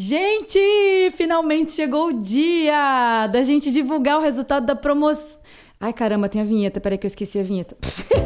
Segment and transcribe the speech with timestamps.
[0.00, 0.60] Gente,
[1.16, 5.40] finalmente chegou o dia da gente divulgar o resultado da promoção.
[5.80, 6.80] Ai, caramba, tem a vinheta.
[6.80, 7.76] Peraí que eu esqueci a vinheta.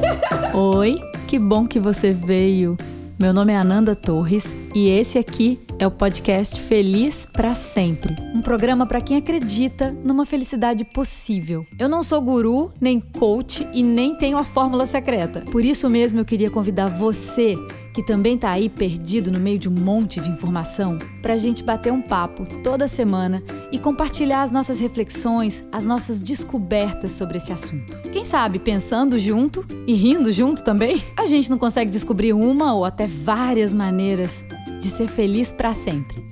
[0.53, 2.77] Oi, que bom que você veio.
[3.19, 8.42] Meu nome é Ananda Torres e esse aqui é o podcast Feliz para Sempre, um
[8.42, 11.64] programa para quem acredita numa felicidade possível.
[11.78, 15.42] Eu não sou guru, nem coach e nem tenho a fórmula secreta.
[15.50, 17.56] Por isso mesmo eu queria convidar você
[17.93, 21.62] que também está aí perdido no meio de um monte de informação, para a gente
[21.62, 27.52] bater um papo toda semana e compartilhar as nossas reflexões, as nossas descobertas sobre esse
[27.52, 28.00] assunto.
[28.10, 32.84] Quem sabe, pensando junto e rindo junto também, a gente não consegue descobrir uma ou
[32.84, 34.45] até várias maneiras
[34.80, 36.22] de ser feliz para sempre.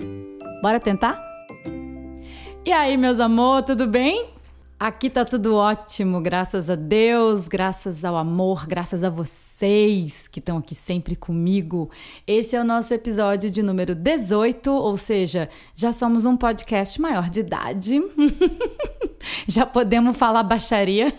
[0.63, 1.21] Bora tentar?
[2.65, 4.31] E aí, meus amor, tudo bem?
[4.79, 9.11] Aqui tá tudo ótimo, graças a Deus, graças ao amor, graças a
[9.61, 11.91] vocês que estão aqui sempre comigo.
[12.27, 17.29] Esse é o nosso episódio de número 18, ou seja, já somos um podcast maior
[17.29, 18.01] de idade.
[19.47, 21.13] já podemos falar baixaria.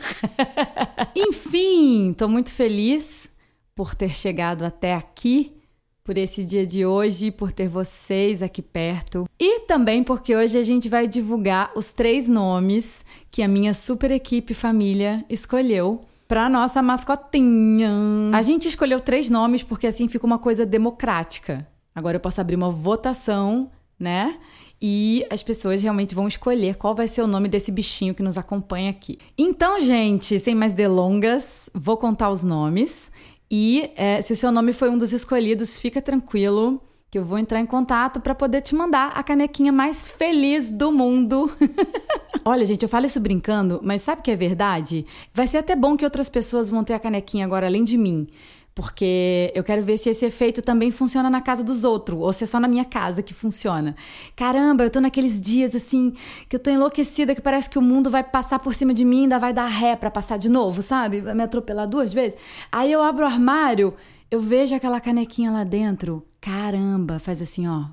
[1.15, 3.29] Enfim, tô muito feliz
[3.75, 5.55] por ter chegado até aqui
[6.03, 10.63] por esse dia de hoje, por ter vocês aqui perto e também porque hoje a
[10.63, 16.81] gente vai divulgar os três nomes que a minha super equipe família escolheu para nossa
[16.81, 17.91] mascotinha.
[18.31, 21.67] A gente escolheu três nomes porque assim fica uma coisa democrática.
[21.93, 24.37] Agora eu posso abrir uma votação, né?
[24.81, 28.37] E as pessoas realmente vão escolher qual vai ser o nome desse bichinho que nos
[28.37, 29.19] acompanha aqui.
[29.37, 33.11] Então, gente, sem mais delongas, vou contar os nomes.
[33.51, 37.37] E é, se o seu nome foi um dos escolhidos, fica tranquilo que eu vou
[37.37, 41.51] entrar em contato para poder te mandar a canequinha mais feliz do mundo.
[42.45, 45.05] Olha, gente, eu falo isso brincando, mas sabe que é verdade?
[45.33, 48.29] Vai ser até bom que outras pessoas vão ter a canequinha agora além de mim.
[48.73, 52.45] Porque eu quero ver se esse efeito também funciona na casa dos outros, ou se
[52.45, 53.93] é só na minha casa que funciona.
[54.33, 56.13] Caramba, eu tô naqueles dias assim,
[56.47, 59.17] que eu tô enlouquecida, que parece que o mundo vai passar por cima de mim
[59.17, 61.19] e ainda vai dar ré para passar de novo, sabe?
[61.19, 62.39] Vai me atropelar duas vezes.
[62.71, 63.93] Aí eu abro o armário,
[64.31, 66.25] eu vejo aquela canequinha lá dentro.
[66.41, 67.85] Caramba, faz assim, ó.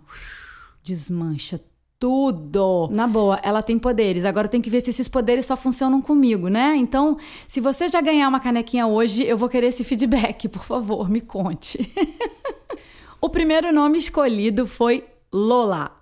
[0.83, 1.61] Desmancha
[1.99, 2.89] tudo.
[2.91, 4.25] Na boa, ela tem poderes.
[4.25, 6.75] Agora tem que ver se esses poderes só funcionam comigo, né?
[6.77, 11.11] Então, se você já ganhar uma canequinha hoje, eu vou querer esse feedback, por favor,
[11.11, 11.93] me conte.
[13.21, 15.98] o primeiro nome escolhido foi Lola.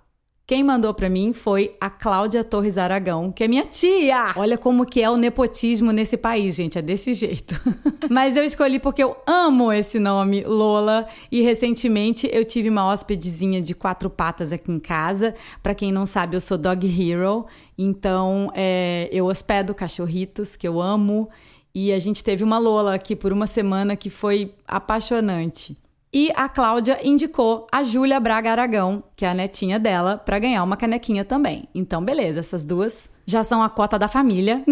[0.47, 4.31] Quem mandou para mim foi a Cláudia Torres Aragão, que é minha tia.
[4.37, 7.59] Olha como que é o nepotismo nesse país, gente, é desse jeito.
[8.09, 13.61] Mas eu escolhi porque eu amo esse nome, Lola, e recentemente eu tive uma hóspedezinha
[13.61, 15.35] de quatro patas aqui em casa.
[15.61, 17.45] Para quem não sabe, eu sou dog hero,
[17.77, 21.29] então é, eu hospedo cachorritos que eu amo.
[21.75, 25.77] E a gente teve uma Lola aqui por uma semana que foi apaixonante.
[26.19, 30.63] E a Cláudia indicou a Júlia Braga Aragão, que é a netinha dela, para ganhar
[30.63, 31.69] uma canequinha também.
[31.75, 34.63] Então, beleza, essas duas já são a cota da família.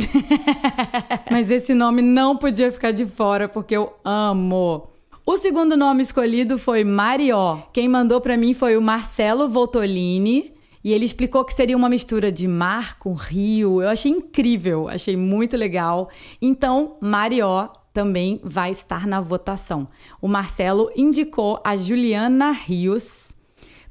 [1.30, 4.90] Mas esse nome não podia ficar de fora porque eu amo.
[5.24, 7.60] O segundo nome escolhido foi Marió.
[7.72, 10.52] Quem mandou para mim foi o Marcelo Voltolini.
[10.84, 13.84] E ele explicou que seria uma mistura de mar com rio.
[13.84, 16.10] Eu achei incrível, achei muito legal.
[16.42, 19.88] Então, Marió também vai estar na votação.
[20.22, 23.34] O Marcelo indicou a Juliana Rios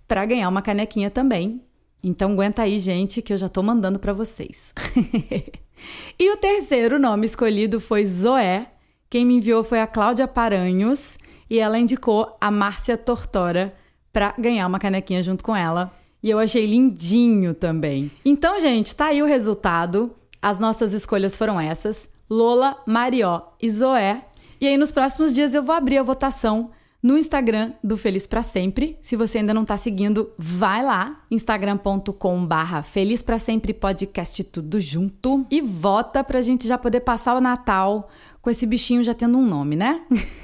[0.06, 1.62] para ganhar uma canequinha também.
[2.02, 4.74] Então aguenta aí, gente, que eu já estou mandando para vocês.
[6.20, 8.72] e o terceiro nome escolhido foi Zoé.
[9.08, 11.16] Quem me enviou foi a Cláudia Paranhos
[11.48, 13.74] e ela indicou a Márcia Tortora
[14.12, 15.90] para ganhar uma canequinha junto com ela.
[16.22, 18.10] E eu achei lindinho também.
[18.22, 20.14] Então, gente, tá aí o resultado.
[20.42, 22.12] As nossas escolhas foram essas.
[22.28, 24.24] Lola, Marió e Zoé.
[24.60, 26.70] E aí, nos próximos dias, eu vou abrir a votação
[27.04, 28.98] no Instagram do Feliz para Sempre.
[29.02, 34.80] Se você ainda não está seguindo, vai lá, instagram.com barra Feliz para Sempre Podcast tudo
[34.80, 38.08] junto e vota pra gente já poder passar o Natal
[38.40, 40.00] com esse bichinho já tendo um nome, né?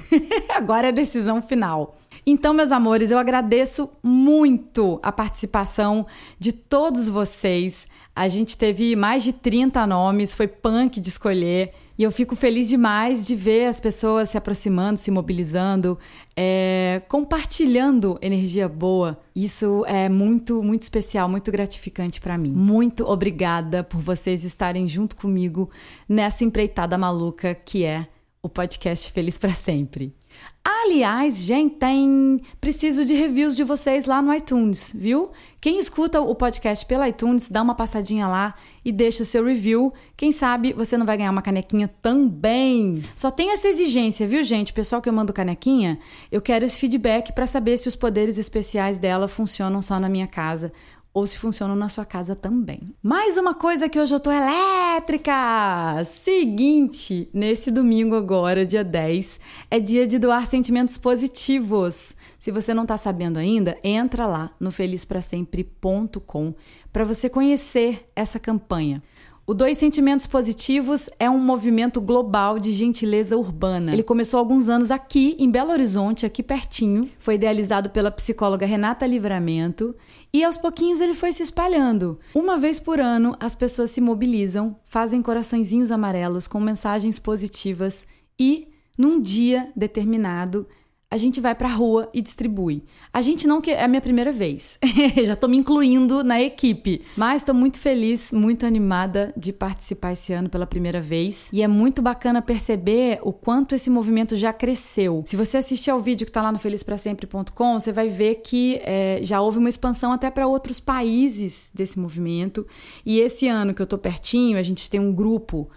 [0.55, 1.97] Agora é a decisão final.
[2.27, 6.07] Então, meus amores, eu agradeço muito a participação
[6.39, 7.89] de todos vocês.
[8.15, 11.73] A gente teve mais de 30 nomes, foi punk de escolher.
[11.97, 15.99] E eu fico feliz demais de ver as pessoas se aproximando, se mobilizando,
[16.35, 19.21] é, compartilhando energia boa.
[19.37, 22.53] Isso é muito, muito especial, muito gratificante para mim.
[22.53, 25.71] Muito obrigada por vocês estarem junto comigo
[26.09, 28.07] nessa empreitada maluca que é
[28.43, 30.15] o podcast Feliz para Sempre.
[30.63, 35.31] Aliás, gente, tem preciso de reviews de vocês lá no iTunes, viu?
[35.61, 38.55] Quem escuta o podcast pela iTunes, dá uma passadinha lá
[38.85, 39.93] e deixa o seu review.
[40.17, 43.03] Quem sabe você não vai ganhar uma canequinha também.
[43.17, 44.73] Só tem essa exigência, viu, gente?
[44.73, 45.99] pessoal que eu mando canequinha,
[46.31, 50.27] eu quero esse feedback para saber se os poderes especiais dela funcionam só na minha
[50.27, 50.73] casa
[51.13, 52.95] ou se funcionam na sua casa também.
[53.03, 56.05] Mais uma coisa que hoje eu tô elétrica!
[56.05, 59.41] Seguinte, nesse domingo agora, dia 10,
[59.71, 62.15] é dia de doar sentimentos positivos.
[62.39, 66.55] Se você não está sabendo ainda, entra lá no felizprasempre.com
[66.93, 69.03] para você conhecer essa campanha.
[69.51, 73.93] O Dois Sentimentos Positivos é um movimento global de gentileza urbana.
[73.93, 77.11] Ele começou alguns anos aqui em Belo Horizonte, aqui pertinho.
[77.19, 79.93] Foi idealizado pela psicóloga Renata Livramento
[80.33, 82.21] e aos pouquinhos ele foi se espalhando.
[82.33, 88.07] Uma vez por ano, as pessoas se mobilizam, fazem coraçõezinhos amarelos com mensagens positivas
[88.39, 90.65] e, num dia determinado,
[91.11, 92.85] a gente vai para a rua e distribui.
[93.13, 94.79] A gente não que é a minha primeira vez.
[95.25, 100.33] Já estou me incluindo na equipe, mas estou muito feliz, muito animada de participar esse
[100.33, 105.25] ano pela primeira vez e é muito bacana perceber o quanto esse movimento já cresceu.
[105.27, 109.19] Se você assistir ao vídeo que está lá no felizprasempre.com, você vai ver que é,
[109.23, 112.65] já houve uma expansão até para outros países desse movimento.
[113.05, 115.69] E esse ano que eu estou pertinho, a gente tem um grupo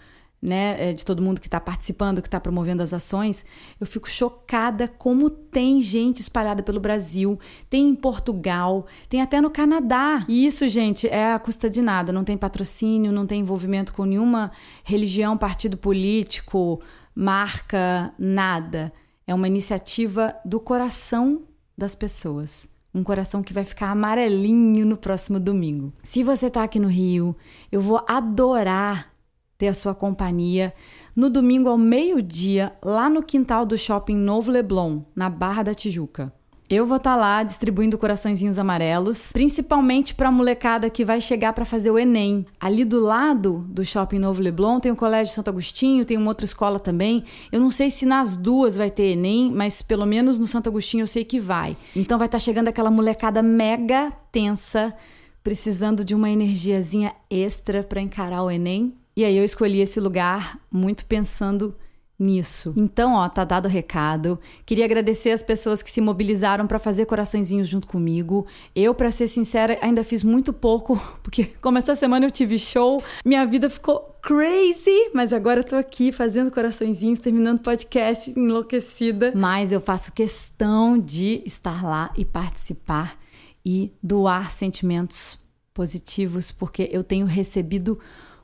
[0.43, 3.45] né, é, de todo mundo que está participando, que está promovendo as ações,
[3.79, 9.49] eu fico chocada como tem gente espalhada pelo Brasil, tem em Portugal, tem até no
[9.49, 10.25] Canadá.
[10.27, 14.03] E isso, gente, é a custa de nada, não tem patrocínio, não tem envolvimento com
[14.03, 14.51] nenhuma
[14.83, 16.81] religião, partido político,
[17.15, 18.91] marca, nada.
[19.25, 21.43] É uma iniciativa do coração
[21.77, 22.67] das pessoas.
[22.93, 25.93] Um coração que vai ficar amarelinho no próximo domingo.
[26.03, 27.33] Se você está aqui no Rio,
[27.71, 29.12] eu vou adorar
[29.63, 30.73] ter a sua companhia
[31.15, 36.33] no domingo ao meio-dia, lá no quintal do Shopping Novo Leblon, na Barra da Tijuca.
[36.69, 41.53] Eu vou estar tá lá distribuindo coraçõezinhos amarelos, principalmente para a molecada que vai chegar
[41.53, 42.45] para fazer o Enem.
[42.59, 46.45] Ali do lado do Shopping Novo Leblon tem o Colégio Santo Agostinho, tem uma outra
[46.45, 47.23] escola também.
[47.49, 51.03] Eu não sei se nas duas vai ter Enem, mas pelo menos no Santo Agostinho
[51.03, 51.77] eu sei que vai.
[51.95, 54.93] Então vai estar tá chegando aquela molecada mega tensa,
[55.41, 58.93] precisando de uma energiazinha extra para encarar o Enem.
[59.15, 61.75] E aí eu escolhi esse lugar muito pensando
[62.17, 62.73] nisso.
[62.77, 64.39] Então, ó, tá dado o recado.
[64.65, 68.45] Queria agradecer as pessoas que se mobilizaram para fazer coraçõezinhos junto comigo.
[68.75, 73.03] Eu, para ser sincera, ainda fiz muito pouco, porque como essa semana eu tive show,
[73.25, 79.33] minha vida ficou crazy, mas agora eu tô aqui fazendo coraçõezinhos, terminando podcast enlouquecida.
[79.35, 83.19] Mas eu faço questão de estar lá e participar
[83.65, 85.37] e doar sentimentos
[85.73, 87.99] positivos, porque eu tenho recebido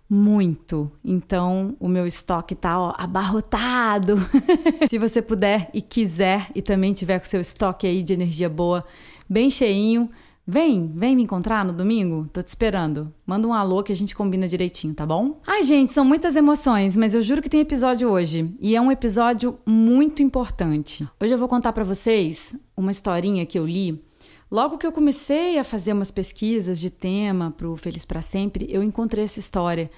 [0.10, 0.92] muito.
[1.06, 4.18] Então, o meu estoque tá ó, abarrotado.
[4.90, 8.84] Se você puder e quiser e também tiver com seu estoque aí de energia boa
[9.30, 10.10] bem cheinho,
[10.48, 12.28] vem, vem me encontrar no domingo.
[12.34, 13.14] Tô te esperando.
[13.26, 15.40] Manda um alô que a gente combina direitinho, tá bom?
[15.46, 18.92] Ai, gente, são muitas emoções, mas eu juro que tem episódio hoje e é um
[18.92, 21.08] episódio muito importante.
[21.22, 24.04] Hoje eu vou contar para vocês uma historinha que eu li
[24.52, 28.68] Logo que eu comecei a fazer umas pesquisas de tema para o Feliz para Sempre,
[28.70, 29.90] eu encontrei essa história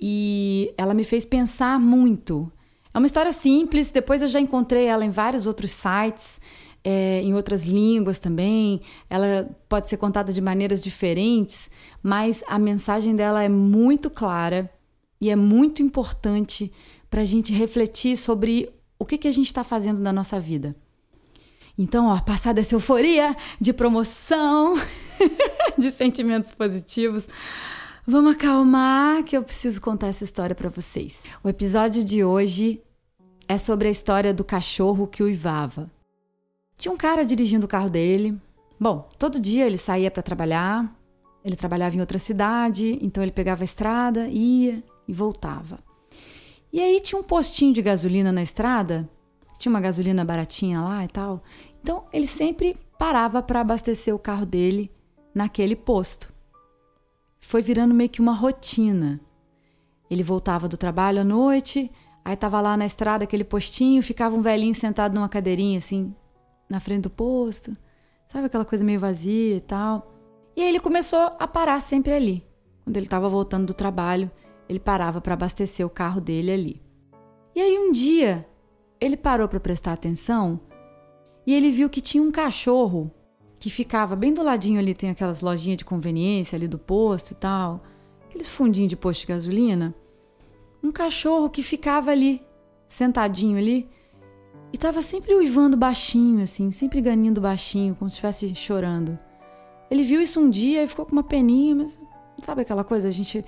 [0.00, 2.50] e ela me fez pensar muito.
[2.94, 6.40] É uma história simples, depois eu já encontrei ela em vários outros sites,
[6.84, 8.80] é, em outras línguas também.
[9.10, 11.70] Ela pode ser contada de maneiras diferentes,
[12.02, 14.70] mas a mensagem dela é muito clara
[15.20, 16.72] e é muito importante
[17.10, 20.74] para a gente refletir sobre o que, que a gente está fazendo na nossa vida.
[21.78, 24.74] Então, ó, passada essa euforia de promoção,
[25.78, 27.28] de sentimentos positivos,
[28.04, 31.22] vamos acalmar que eu preciso contar essa história para vocês.
[31.42, 32.82] O episódio de hoje
[33.46, 35.88] é sobre a história do cachorro que uivava.
[36.76, 38.36] Tinha um cara dirigindo o carro dele.
[38.78, 40.92] Bom, todo dia ele saía para trabalhar.
[41.44, 45.78] Ele trabalhava em outra cidade, então ele pegava a estrada, ia e voltava.
[46.72, 49.08] E aí tinha um postinho de gasolina na estrada,
[49.58, 51.42] tinha uma gasolina baratinha lá e tal.
[51.80, 54.90] Então ele sempre parava para abastecer o carro dele
[55.34, 56.32] naquele posto.
[57.40, 59.20] Foi virando meio que uma rotina.
[60.10, 61.90] Ele voltava do trabalho à noite,
[62.24, 66.14] aí tava lá na estrada aquele postinho, ficava um velhinho sentado numa cadeirinha assim,
[66.68, 67.76] na frente do posto.
[68.26, 70.12] Sabe aquela coisa meio vazia e tal.
[70.56, 72.44] E aí ele começou a parar sempre ali.
[72.84, 74.30] Quando ele estava voltando do trabalho,
[74.68, 76.82] ele parava para abastecer o carro dele ali.
[77.54, 78.46] E aí um dia,
[79.00, 80.60] ele parou para prestar atenção
[81.48, 83.10] e ele viu que tinha um cachorro
[83.58, 87.34] que ficava bem do ladinho ali, tem aquelas lojinhas de conveniência ali do posto e
[87.36, 87.82] tal,
[88.26, 89.94] aqueles fundinhos de posto de gasolina.
[90.82, 92.42] Um cachorro que ficava ali,
[92.86, 93.88] sentadinho ali,
[94.74, 99.18] e estava sempre uivando baixinho, assim, sempre ganindo baixinho, como se estivesse chorando.
[99.90, 101.98] Ele viu isso um dia e ficou com uma peninha, mas
[102.42, 103.08] sabe aquela coisa?
[103.08, 103.42] A gente.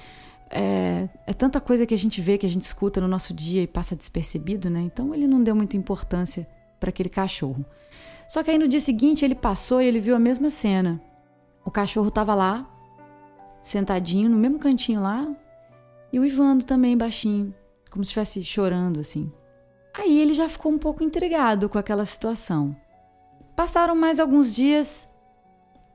[0.49, 3.62] É, é, tanta coisa que a gente vê, que a gente escuta no nosso dia
[3.62, 4.80] e passa despercebido, né?
[4.80, 6.49] Então ele não deu muita importância
[6.81, 7.65] para aquele cachorro.
[8.27, 11.01] Só que aí no dia seguinte ele passou e ele viu a mesma cena.
[11.65, 12.69] O cachorro estava lá,
[13.63, 15.29] sentadinho no mesmo cantinho lá,
[16.13, 17.55] e uivando também baixinho,
[17.91, 19.31] como se estivesse chorando assim.
[19.95, 22.75] Aí ele já ficou um pouco intrigado com aquela situação.
[23.55, 25.09] Passaram mais alguns dias,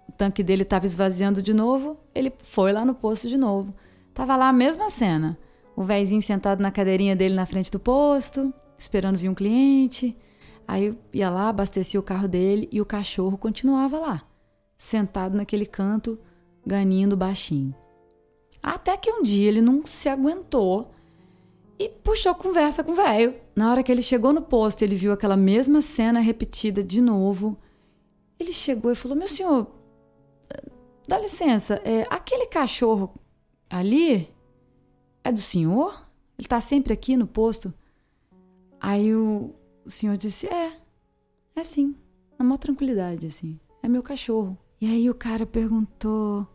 [0.07, 3.73] o tanque dele estava esvaziando de novo, ele foi lá no posto de novo.
[4.13, 5.37] Tava lá a mesma cena.
[5.75, 10.15] O véizinho sentado na cadeirinha dele na frente do posto, esperando vir um cliente.
[10.67, 14.23] Aí ia lá, abastecia o carro dele e o cachorro continuava lá,
[14.77, 16.19] sentado naquele canto,
[16.65, 17.75] ganindo baixinho.
[18.61, 20.91] Até que um dia ele não se aguentou
[21.77, 23.35] e puxou conversa com o velho.
[23.55, 27.57] Na hora que ele chegou no posto, ele viu aquela mesma cena repetida de novo.
[28.39, 29.67] Ele chegou e falou: Meu senhor,
[31.07, 33.13] dá licença, é, aquele cachorro
[33.69, 34.33] ali
[35.23, 36.09] é do senhor?
[36.37, 37.73] Ele tá sempre aqui no posto?
[38.79, 39.53] Aí o,
[39.85, 40.73] o senhor disse: É,
[41.55, 41.95] é sim,
[42.37, 43.59] na maior tranquilidade, assim.
[43.83, 44.57] É meu cachorro.
[44.81, 46.47] E aí o cara perguntou: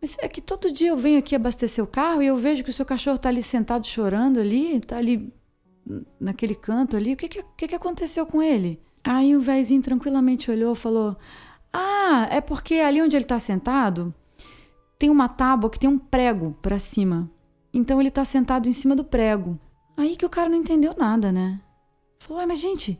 [0.00, 2.70] Mas é que todo dia eu venho aqui abastecer o carro e eu vejo que
[2.70, 5.32] o seu cachorro tá ali sentado chorando ali, tá ali
[6.18, 7.12] naquele canto ali.
[7.12, 8.80] O que que, que, que aconteceu com ele?
[9.02, 11.16] Aí o véizinho tranquilamente olhou e falou:
[11.72, 14.14] Ah, é porque ali onde ele tá sentado
[14.98, 17.30] tem uma tábua que tem um prego para cima.
[17.72, 19.58] Então ele tá sentado em cima do prego.
[19.96, 21.60] Aí que o cara não entendeu nada, né?
[22.26, 22.98] Falou, mas gente,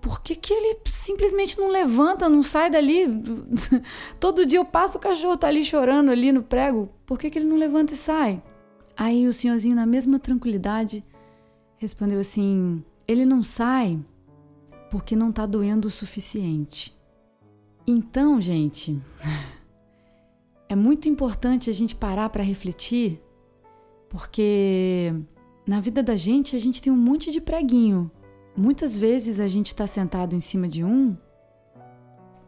[0.00, 3.06] por que, que ele simplesmente não levanta, não sai dali?
[4.18, 6.88] Todo dia eu passo, o cachorro tá ali chorando ali no prego.
[7.06, 8.42] Por que, que ele não levanta e sai?
[8.96, 11.04] Aí o senhorzinho, na mesma tranquilidade,
[11.76, 14.04] respondeu assim: ele não sai
[14.90, 16.92] porque não tá doendo o suficiente.
[17.86, 19.00] Então, gente,
[20.68, 23.22] é muito importante a gente parar para refletir
[24.08, 25.14] porque
[25.64, 28.10] na vida da gente a gente tem um monte de preguinho.
[28.56, 31.16] Muitas vezes a gente está sentado em cima de um,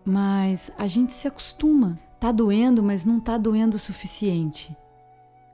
[0.05, 1.99] mas a gente se acostuma.
[2.21, 4.75] Tá doendo, mas não tá doendo o suficiente.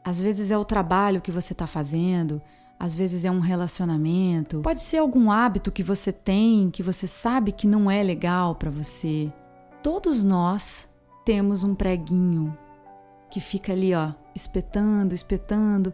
[0.04, 2.40] Às vezes é o trabalho que você está fazendo,
[2.78, 7.52] às vezes é um relacionamento, pode ser algum hábito que você tem que você sabe
[7.52, 9.32] que não é legal para você.
[9.82, 10.88] Todos nós
[11.24, 12.56] temos um preguinho
[13.30, 15.92] que fica ali, ó, espetando, espetando,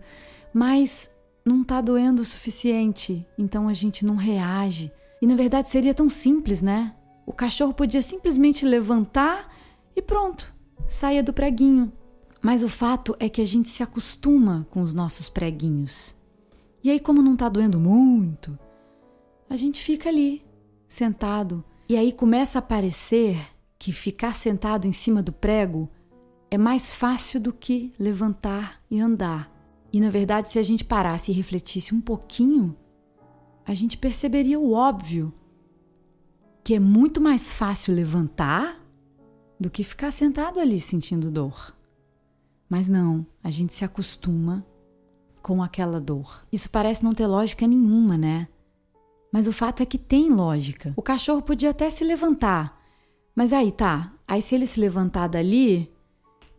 [0.52, 1.10] mas
[1.48, 4.92] não tá doendo o suficiente, então a gente não reage.
[5.20, 6.94] E na verdade seria tão simples, né?
[7.26, 9.52] O cachorro podia simplesmente levantar
[9.96, 10.54] e pronto,
[10.86, 11.92] saia do preguinho.
[12.40, 16.14] Mas o fato é que a gente se acostuma com os nossos preguinhos.
[16.84, 18.56] E aí, como não tá doendo muito,
[19.50, 20.44] a gente fica ali,
[20.86, 21.64] sentado.
[21.88, 23.36] E aí começa a parecer
[23.78, 25.88] que ficar sentado em cima do prego
[26.50, 29.57] é mais fácil do que levantar e andar.
[29.92, 32.76] E na verdade, se a gente parasse e refletisse um pouquinho,
[33.64, 35.32] a gente perceberia o óbvio,
[36.62, 38.82] que é muito mais fácil levantar
[39.58, 41.74] do que ficar sentado ali sentindo dor.
[42.68, 44.64] Mas não, a gente se acostuma
[45.42, 46.46] com aquela dor.
[46.52, 48.48] Isso parece não ter lógica nenhuma, né?
[49.32, 50.92] Mas o fato é que tem lógica.
[50.96, 52.78] O cachorro podia até se levantar.
[53.34, 55.90] Mas aí tá, aí se ele se levantar dali,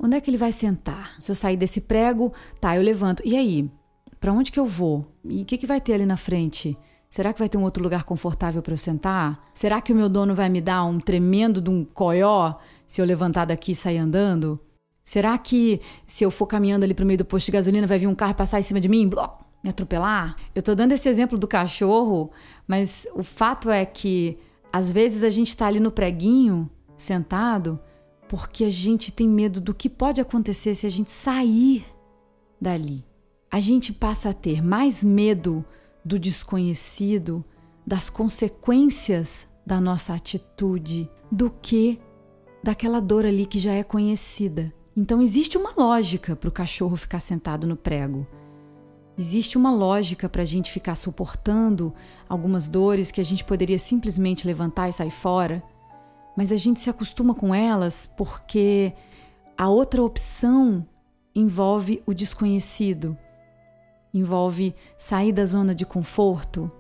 [0.02, 1.16] Onde é que ele vai sentar?
[1.20, 3.22] Se eu sair desse prego, tá, eu levanto.
[3.26, 3.70] E aí?
[4.18, 5.14] Para onde que eu vou?
[5.26, 6.78] E o que, que vai ter ali na frente?
[7.10, 9.50] Será que vai ter um outro lugar confortável para eu sentar?
[9.54, 12.56] Será que o meu dono vai me dar um tremendo de um coió
[12.88, 14.60] se eu levantar daqui e sair andando?
[15.04, 18.08] Será que se eu for caminhando ali pro meio do posto de gasolina vai vir
[18.08, 20.36] um carro passar em cima de mim, bló, me atropelar?
[20.54, 22.32] Eu tô dando esse exemplo do cachorro,
[22.68, 24.38] mas o fato é que
[24.72, 27.80] às vezes a gente tá ali no preguinho, sentado,
[28.30, 31.84] porque a gente tem medo do que pode acontecer se a gente sair
[32.62, 33.04] dali.
[33.52, 35.66] A gente passa a ter mais medo
[36.06, 37.44] do desconhecido,
[37.86, 42.00] das consequências da nossa atitude, do que
[42.64, 44.72] daquela dor ali que já é conhecida.
[44.96, 48.28] Então existe uma lógica para o cachorro ficar sentado no prego.
[49.18, 51.92] Existe uma lógica para a gente ficar suportando
[52.28, 55.64] algumas dores que a gente poderia simplesmente levantar e sair fora
[56.40, 58.94] mas a gente se acostuma com elas porque
[59.58, 60.88] a outra opção
[61.36, 63.18] envolve o desconhecido,
[64.14, 66.72] envolve sair da zona de conforto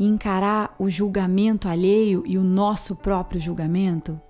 [0.00, 4.20] e encarar o julgamento alheio e o nosso próprio julgamento.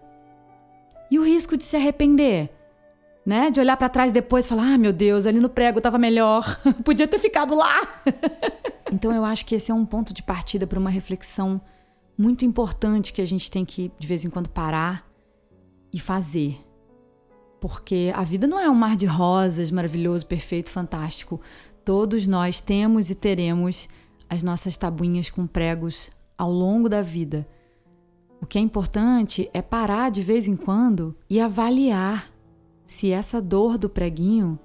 [1.10, 2.50] E o risco de se arrepender,
[3.24, 3.50] né?
[3.50, 6.60] De olhar para trás depois e falar: "Ah, meu Deus, ali no prego estava melhor,
[6.84, 8.02] podia ter ficado lá".
[8.92, 11.58] então eu acho que esse é um ponto de partida para uma reflexão
[12.16, 15.08] muito importante que a gente tem que, de vez em quando, parar
[15.92, 16.58] e fazer.
[17.60, 21.40] Porque a vida não é um mar de rosas maravilhoso, perfeito, fantástico.
[21.84, 23.88] Todos nós temos e teremos
[24.28, 27.46] as nossas tabuinhas com pregos ao longo da vida.
[28.40, 32.30] O que é importante é parar de vez em quando e avaliar
[32.84, 34.58] se essa dor do preguinho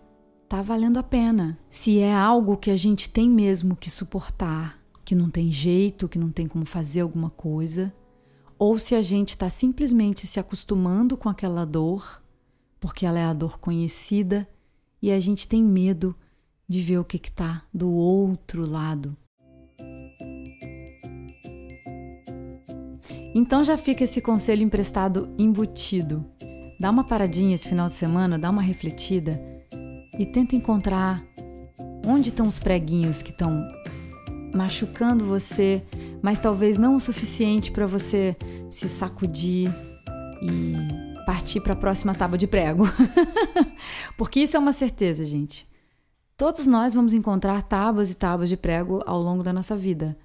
[0.50, 4.79] tá valendo a pena, se é algo que a gente tem mesmo que suportar,
[5.10, 7.92] que não tem jeito, que não tem como fazer alguma coisa,
[8.60, 12.22] ou se a gente está simplesmente se acostumando com aquela dor,
[12.80, 14.48] porque ela é a dor conhecida
[15.02, 16.16] e a gente tem medo
[16.68, 19.18] de ver o que está do outro lado.
[23.34, 26.24] Então já fica esse conselho emprestado embutido.
[26.80, 29.42] Dá uma paradinha esse final de semana, dá uma refletida
[30.20, 31.26] e tenta encontrar
[32.06, 33.68] onde estão os preguinhos que estão
[34.54, 35.84] machucando você,
[36.22, 38.36] mas talvez não o suficiente para você
[38.70, 39.74] se sacudir
[40.42, 42.84] e partir para a próxima tábua de prego.
[44.18, 45.70] Porque isso é uma certeza, gente.
[46.36, 50.18] Todos nós vamos encontrar tábuas e tábuas de prego ao longo da nossa vida.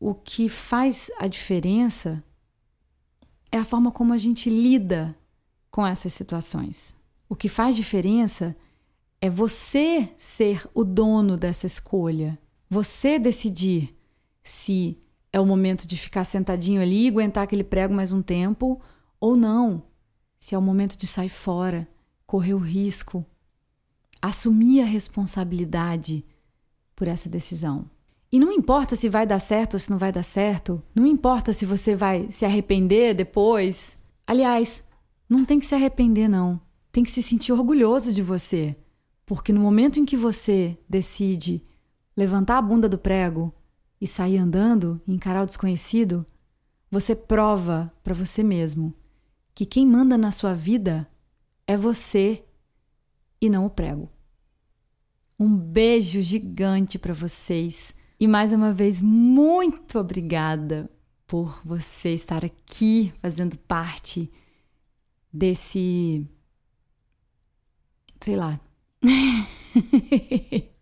[0.00, 2.22] O que faz a diferença
[3.50, 5.16] é a forma como a gente lida
[5.70, 6.94] com essas situações.
[7.28, 8.56] O que faz diferença
[9.20, 12.38] é você ser o dono dessa escolha.
[12.70, 13.96] Você decidir
[14.42, 14.98] se
[15.32, 18.80] é o momento de ficar sentadinho ali e aguentar aquele prego mais um tempo
[19.20, 19.84] ou não.
[20.38, 21.88] Se é o momento de sair fora,
[22.26, 23.24] correr o risco,
[24.20, 26.24] assumir a responsabilidade
[26.94, 27.90] por essa decisão.
[28.30, 31.52] E não importa se vai dar certo ou se não vai dar certo, não importa
[31.52, 33.96] se você vai se arrepender depois.
[34.26, 34.84] Aliás,
[35.26, 36.60] não tem que se arrepender, não.
[36.92, 38.76] Tem que se sentir orgulhoso de você.
[39.24, 41.62] Porque no momento em que você decide
[42.18, 43.54] levantar a bunda do prego
[44.00, 46.26] e sair andando e encarar o desconhecido,
[46.90, 48.92] você prova para você mesmo
[49.54, 51.08] que quem manda na sua vida
[51.64, 52.44] é você
[53.40, 54.10] e não o prego.
[55.38, 60.90] Um beijo gigante para vocês e mais uma vez muito obrigada
[61.24, 64.28] por você estar aqui fazendo parte
[65.32, 66.26] desse
[68.20, 68.60] sei lá,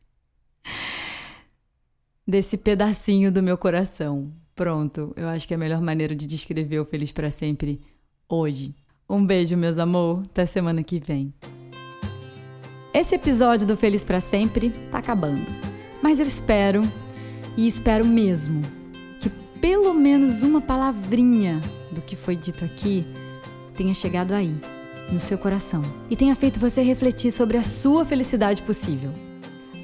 [2.29, 4.33] Desse pedacinho do meu coração.
[4.53, 7.81] Pronto, eu acho que é a melhor maneira de descrever o Feliz para Sempre
[8.29, 8.75] hoje.
[9.09, 10.25] Um beijo, meus amor.
[10.25, 11.33] Até semana que vem.
[12.93, 15.47] Esse episódio do Feliz para Sempre tá acabando.
[16.03, 16.83] Mas eu espero,
[17.57, 18.61] e espero mesmo,
[19.21, 21.61] que pelo menos uma palavrinha
[21.93, 23.07] do que foi dito aqui
[23.77, 24.53] tenha chegado aí
[25.13, 29.26] no seu coração e tenha feito você refletir sobre a sua felicidade possível.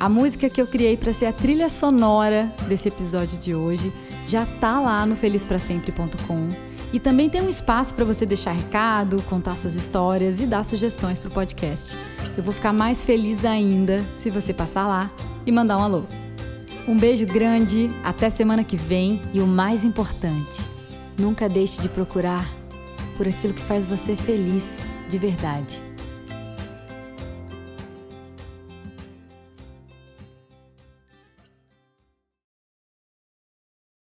[0.02, 3.92] A música que eu criei para ser a trilha sonora desse episódio de hoje
[4.26, 6.48] já tá lá no felizprasempre.com
[6.92, 11.20] e também tem um espaço para você deixar recado, contar suas histórias e dar sugestões
[11.20, 11.96] para o podcast.
[12.36, 15.08] Eu vou ficar mais feliz ainda se você passar lá
[15.46, 16.02] e mandar um alô.
[16.88, 20.68] Um beijo grande, até semana que vem e o mais importante,
[21.16, 22.50] nunca deixe de procurar
[23.16, 25.91] por aquilo que faz você feliz de verdade.